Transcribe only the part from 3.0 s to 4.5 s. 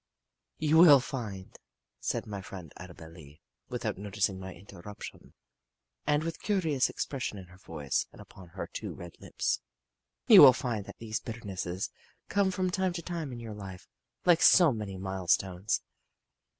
Lee without noticing